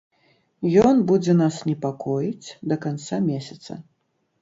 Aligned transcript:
Ён 0.85 0.95
будзе 1.11 1.35
нас 1.43 1.61
непакоіць 1.69 2.47
да 2.73 2.81
канца 2.89 3.25
месяца. 3.31 3.83